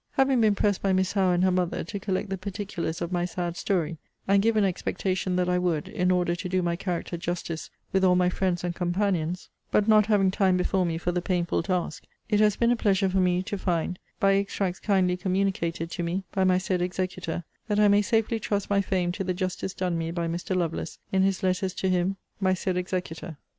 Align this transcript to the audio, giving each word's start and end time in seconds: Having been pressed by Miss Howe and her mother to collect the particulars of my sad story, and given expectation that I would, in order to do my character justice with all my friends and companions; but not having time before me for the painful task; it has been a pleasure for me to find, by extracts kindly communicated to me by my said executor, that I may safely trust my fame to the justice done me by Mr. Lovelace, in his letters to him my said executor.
Having 0.13 0.41
been 0.41 0.55
pressed 0.55 0.81
by 0.81 0.93
Miss 0.93 1.11
Howe 1.13 1.29
and 1.31 1.43
her 1.43 1.51
mother 1.51 1.83
to 1.83 1.99
collect 1.99 2.29
the 2.31 2.37
particulars 2.39 3.03
of 3.03 3.11
my 3.11 3.23
sad 3.23 3.55
story, 3.55 3.99
and 4.27 4.41
given 4.41 4.63
expectation 4.63 5.35
that 5.35 5.47
I 5.47 5.59
would, 5.59 5.87
in 5.87 6.09
order 6.09 6.33
to 6.37 6.49
do 6.49 6.63
my 6.63 6.75
character 6.75 7.17
justice 7.17 7.69
with 7.93 8.03
all 8.03 8.15
my 8.15 8.27
friends 8.27 8.63
and 8.63 8.73
companions; 8.73 9.49
but 9.69 9.87
not 9.87 10.07
having 10.07 10.31
time 10.31 10.57
before 10.57 10.87
me 10.87 10.97
for 10.97 11.11
the 11.11 11.21
painful 11.21 11.61
task; 11.61 12.03
it 12.29 12.39
has 12.39 12.55
been 12.55 12.71
a 12.71 12.75
pleasure 12.75 13.09
for 13.09 13.19
me 13.19 13.43
to 13.43 13.59
find, 13.59 13.99
by 14.19 14.33
extracts 14.37 14.79
kindly 14.79 15.15
communicated 15.17 15.91
to 15.91 16.01
me 16.01 16.23
by 16.33 16.43
my 16.43 16.57
said 16.57 16.81
executor, 16.81 17.43
that 17.67 17.79
I 17.79 17.87
may 17.87 18.01
safely 18.01 18.39
trust 18.39 18.71
my 18.71 18.81
fame 18.81 19.11
to 19.11 19.23
the 19.23 19.35
justice 19.35 19.75
done 19.75 19.99
me 19.99 20.09
by 20.09 20.27
Mr. 20.27 20.55
Lovelace, 20.55 20.97
in 21.11 21.21
his 21.21 21.43
letters 21.43 21.75
to 21.75 21.89
him 21.89 22.17
my 22.39 22.55
said 22.55 22.75
executor. 22.75 23.37